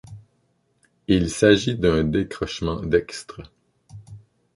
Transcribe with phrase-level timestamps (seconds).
[1.07, 3.43] Il s'agit d'un décrochement dextre.